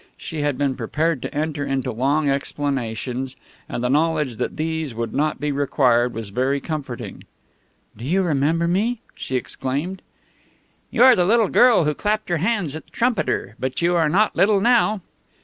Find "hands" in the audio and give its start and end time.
12.37-12.75